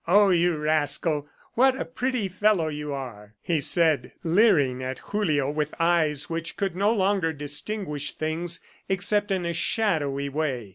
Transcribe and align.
"Oh, 0.07 0.31
you 0.31 0.57
rascal, 0.57 1.27
what 1.53 1.79
a 1.79 1.85
pretty 1.85 2.27
fellow 2.27 2.69
you 2.69 2.91
are!" 2.91 3.35
he 3.39 3.59
said, 3.59 4.13
leering 4.23 4.81
at 4.81 4.97
Julio 4.97 5.51
with 5.51 5.75
eyes 5.79 6.27
which 6.27 6.57
could 6.57 6.75
no 6.75 6.91
longer 6.91 7.31
distinguish 7.31 8.13
things 8.13 8.61
except 8.89 9.29
in 9.29 9.45
a 9.45 9.53
shadowy 9.53 10.27
way. 10.27 10.69